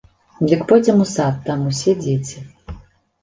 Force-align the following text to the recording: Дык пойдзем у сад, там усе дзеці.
Дык 0.51 0.61
пойдзем 0.69 1.03
у 1.03 1.05
сад, 1.09 1.35
там 1.49 1.67
усе 1.71 1.91
дзеці. 1.99 2.41